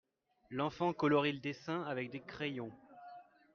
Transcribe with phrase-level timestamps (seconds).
[0.49, 2.71] L'enfant colorie le dessin avec des crayons.